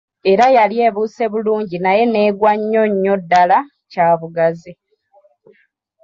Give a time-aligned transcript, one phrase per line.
[0.31, 3.57] Era yali ebuuse bulungi naye n'egwa nnyo nnyo ddala
[3.91, 4.73] kyabugazi.